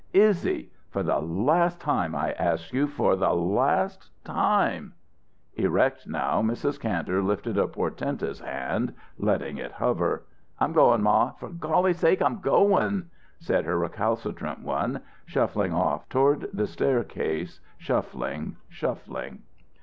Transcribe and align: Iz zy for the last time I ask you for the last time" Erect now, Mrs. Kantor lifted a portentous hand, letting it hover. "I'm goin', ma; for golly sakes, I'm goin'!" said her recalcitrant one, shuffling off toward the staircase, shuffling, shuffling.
Iz 0.15 0.39
zy 0.41 0.67
for 0.89 1.03
the 1.03 1.19
last 1.19 1.79
time 1.79 2.15
I 2.15 2.31
ask 2.31 2.73
you 2.73 2.87
for 2.87 3.15
the 3.15 3.29
last 3.35 4.09
time" 4.25 4.95
Erect 5.63 6.07
now, 6.07 6.41
Mrs. 6.41 6.79
Kantor 6.79 7.21
lifted 7.23 7.55
a 7.55 7.67
portentous 7.67 8.39
hand, 8.39 8.95
letting 9.19 9.57
it 9.59 9.73
hover. 9.73 10.23
"I'm 10.59 10.73
goin', 10.73 11.03
ma; 11.03 11.33
for 11.33 11.49
golly 11.49 11.93
sakes, 11.93 12.23
I'm 12.23 12.39
goin'!" 12.39 13.11
said 13.37 13.65
her 13.65 13.77
recalcitrant 13.77 14.61
one, 14.63 15.01
shuffling 15.27 15.71
off 15.71 16.09
toward 16.09 16.47
the 16.51 16.65
staircase, 16.65 17.59
shuffling, 17.77 18.55
shuffling. 18.69 19.43